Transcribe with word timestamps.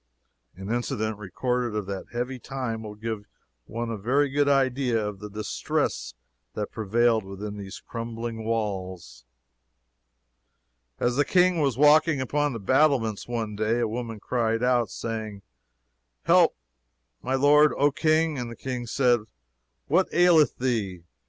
An 0.55 0.71
incident 0.71 1.19
recorded 1.19 1.77
of 1.77 1.85
that 1.85 2.05
heavy 2.11 2.39
time 2.39 2.81
will 2.81 2.95
give 2.95 3.27
one 3.67 3.91
a 3.91 3.97
very 3.97 4.29
good 4.31 4.49
idea 4.49 4.97
of 5.07 5.19
the 5.19 5.29
distress 5.29 6.15
that 6.55 6.71
prevailed 6.71 7.23
within 7.23 7.55
these 7.55 7.79
crumbling 7.85 8.43
walls. 8.43 9.25
As 10.99 11.17
the 11.17 11.23
King 11.23 11.59
was 11.61 11.77
walking 11.77 12.19
upon 12.19 12.53
the 12.53 12.59
battlements 12.59 13.27
one 13.27 13.55
day, 13.55 13.77
"a 13.79 13.87
woman 13.87 14.19
cried 14.19 14.63
out, 14.63 14.89
saying, 14.89 15.43
Help, 16.23 16.55
my 17.21 17.35
lord, 17.35 17.71
O 17.77 17.91
King! 17.91 18.39
And 18.39 18.49
the 18.49 18.55
King 18.55 18.87
said, 18.87 19.19
What 19.85 20.11
aileth 20.11 20.57
thee? 20.57 21.03